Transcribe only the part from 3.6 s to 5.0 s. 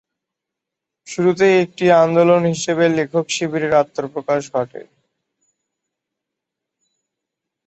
আত্মপ্রকাশ ঘটে।